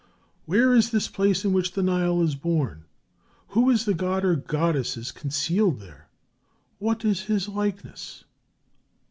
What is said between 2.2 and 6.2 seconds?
is born? Who is the god or goddess concealed there?